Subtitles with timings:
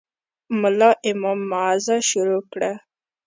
[0.61, 2.71] ملا امام موعظه شروع کړه.